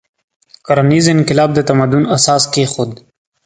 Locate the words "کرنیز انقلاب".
0.65-1.49